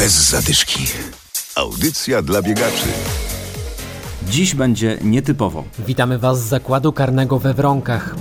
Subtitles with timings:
[0.00, 0.86] Bez zadyszki.
[1.54, 2.86] Audycja dla biegaczy.
[4.28, 5.64] Dziś będzie nietypowo.
[5.78, 8.14] Witamy Was z zakładu karnego we Wronkach.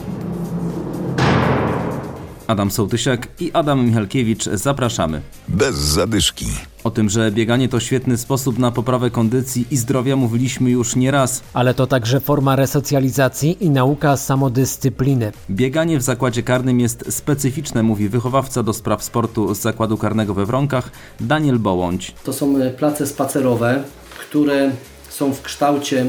[2.48, 5.22] Adam Sołtysiak i Adam Michalkiewicz zapraszamy.
[5.48, 6.46] Bez zadyszki.
[6.84, 11.44] O tym, że bieganie to świetny sposób na poprawę kondycji i zdrowia mówiliśmy już nieraz.
[11.54, 15.32] Ale to także forma resocjalizacji i nauka samodyscypliny.
[15.50, 20.46] Bieganie w zakładzie karnym jest specyficzne, mówi wychowawca do spraw sportu z zakładu karnego we
[20.46, 22.14] Wronkach Daniel Bołądź.
[22.24, 23.84] To są e, place spacerowe,
[24.20, 24.72] które
[25.10, 26.06] są w kształcie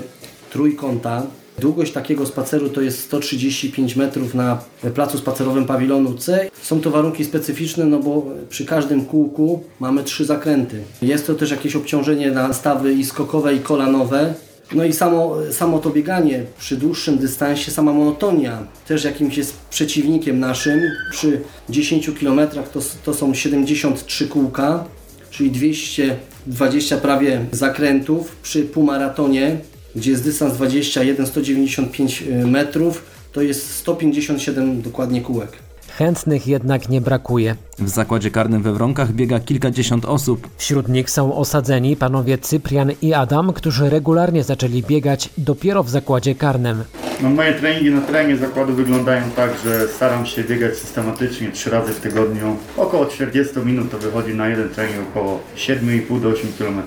[0.50, 1.22] trójkąta.
[1.60, 4.58] Długość takiego spaceru to jest 135 metrów na
[4.94, 6.50] placu spacerowym pawilonu C.
[6.62, 10.82] Są to warunki specyficzne, no bo przy każdym kółku mamy trzy zakręty.
[11.02, 14.34] Jest to też jakieś obciążenie na stawy i skokowe i kolanowe.
[14.74, 20.40] No i samo, samo to bieganie przy dłuższym dystansie, sama monotonia też jakimś jest przeciwnikiem
[20.40, 20.80] naszym.
[21.12, 22.40] Przy 10 km
[22.72, 24.84] to, to są 73 kółka,
[25.30, 28.36] czyli 220 prawie zakrętów.
[28.42, 29.56] Przy półmaratonie
[29.96, 33.02] gdzie jest dystans 21 195 metrów,
[33.32, 35.52] to jest 157 dokładnie kółek.
[35.98, 37.56] Chętnych jednak nie brakuje.
[37.78, 40.48] W zakładzie karnym we Wronkach biega kilkadziesiąt osób.
[40.56, 46.34] Wśród nich są osadzeni panowie Cyprian i Adam, którzy regularnie zaczęli biegać dopiero w zakładzie
[46.34, 46.84] karnym.
[47.22, 51.92] No, moje treningi na terenie zakładu wyglądają tak, że staram się biegać systematycznie trzy razy
[51.92, 52.56] w tygodniu.
[52.76, 56.82] Około 40 minut to wychodzi na jeden trening około 7,5 do 8 km.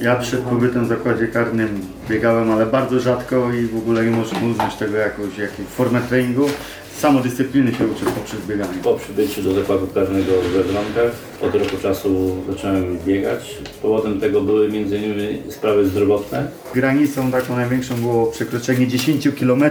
[0.00, 4.38] Ja przed pobytem w zakładzie karnym biegałem, ale bardzo rzadko i w ogóle nie można
[4.40, 6.46] uznać tego jakąś, jakąś formę treningu.
[6.98, 8.78] Samodyscypliny się uczę poprzez bieganie.
[8.82, 13.58] Po przybyciu do zakładu karnego we Wronkach od roku czasu zacząłem biegać.
[13.82, 15.52] Powodem tego były m.in.
[15.52, 16.48] sprawy zdrowotne.
[16.74, 19.64] Granicą taką największą było przekroczenie 10 km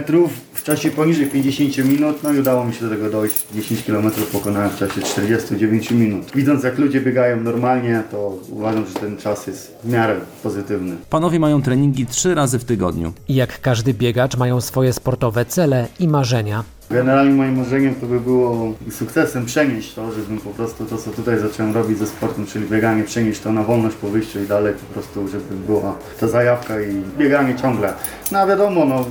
[0.52, 3.46] w czasie poniżej 50 minut, no i udało mi się do tego dojść.
[3.54, 6.26] 10 km pokonałem w czasie 49 minut.
[6.34, 10.96] Widząc jak ludzie biegają normalnie, to uważam, że ten czas jest w miarę pozytywny.
[11.10, 13.12] Panowie mają treningi trzy razy w tygodniu.
[13.28, 16.64] Jak każdy biegacz mają swoje sportowe cele i marzenia.
[16.90, 21.38] Generalnie moim marzeniem to by było sukcesem przenieść to, żebym po prostu to, co tutaj
[21.38, 24.94] zacząłem robić ze sportem, czyli bieganie, przenieść to na wolność po wyjściu i dalej po
[24.94, 27.92] prostu, żeby była ta zajawka i bieganie ciągle.
[28.32, 29.04] No a wiadomo, no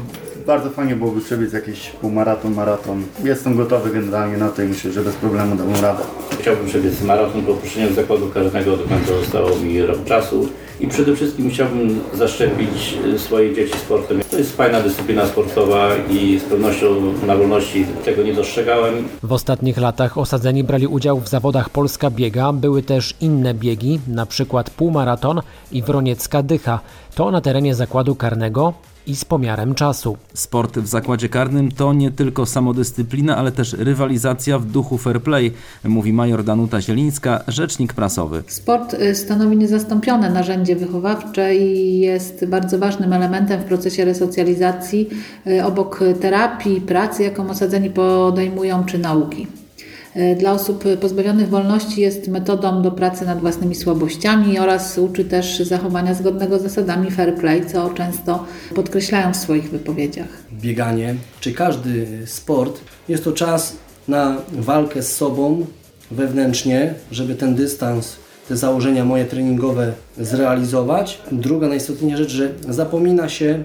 [0.47, 3.03] bardzo fajnie byłoby przebiec jakiś półmaraton, maraton.
[3.23, 6.03] Jestem gotowy generalnie na to i myślę, że bez problemu dam radę.
[6.40, 10.50] Chciałbym przebiec maraton po opuszczeniu zakładu karnego, do końca zostało mi rok czasu.
[10.79, 14.22] I przede wszystkim chciałbym zaszczepić swoje dzieci sportem.
[14.31, 16.85] To jest fajna dyscyplina sportowa i z pewnością
[17.28, 19.07] na wolności tego nie dostrzegałem.
[19.23, 22.53] W ostatnich latach osadzeni brali udział w zawodach Polska Biega.
[22.53, 25.41] Były też inne biegi, na przykład półmaraton
[25.72, 26.79] i Wroniecka Dycha.
[27.16, 28.73] To na terenie zakładu karnego
[29.09, 30.18] i z pomiarem czasu.
[30.34, 35.52] Sport w zakładzie karnym to nie tylko samodyscyplina, ale też rywalizacja w duchu fair play,
[35.84, 38.44] mówi major Danuta Zielińska, rzecznik prasowy.
[38.47, 45.09] Sport y, stanowi niezastąpione narzędzie wychowawcze i jest bardzo ważnym elementem w procesie resocjalizacji
[45.47, 49.47] y, obok terapii, pracy, jaką osadzeni podejmują, czy nauki.
[50.38, 56.14] Dla osób pozbawionych wolności jest metodą do pracy nad własnymi słabościami oraz uczy też zachowania
[56.14, 60.28] zgodnego z zasadami fair play, co często podkreślają w swoich wypowiedziach.
[60.53, 63.75] Bieganie, czy każdy sport, jest to czas
[64.08, 65.66] na walkę z sobą
[66.12, 68.16] wewnętrznie, żeby ten dystans,
[68.47, 71.22] te założenia moje treningowe zrealizować.
[71.31, 73.64] Druga najistotniejsza rzecz, że zapomina się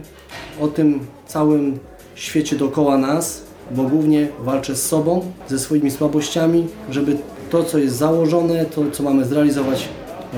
[0.61, 1.79] o tym całym
[2.15, 7.17] świecie dookoła nas, bo głównie walczę z sobą, ze swoimi słabościami, żeby
[7.51, 9.89] to, co jest założone, to, co mamy zrealizować,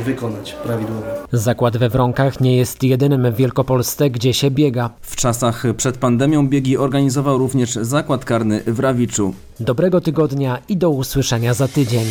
[0.05, 1.03] wykonać prawidłowo.
[1.33, 4.91] Zakład we Wronkach nie jest jedynym w Wielkopolsce, gdzie się biega.
[5.01, 9.35] W czasach przed pandemią biegi organizował również zakład karny w Rawiczu.
[9.61, 12.07] Dobrego tygodnia i do usłyszenia za tydzień.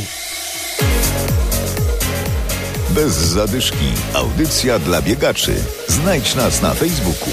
[2.96, 3.86] Bez zadyszki.
[4.14, 5.54] Audycja dla biegaczy.
[5.88, 7.30] Znajdź nas na Facebooku.